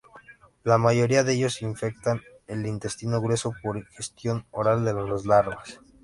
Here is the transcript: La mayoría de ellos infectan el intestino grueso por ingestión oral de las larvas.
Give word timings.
La 0.63 0.79
mayoría 0.79 1.23
de 1.23 1.33
ellos 1.35 1.61
infectan 1.61 2.21
el 2.47 2.65
intestino 2.65 3.21
grueso 3.21 3.53
por 3.61 3.77
ingestión 3.77 4.47
oral 4.49 4.83
de 4.83 4.95
las 4.95 5.27
larvas. 5.27 5.79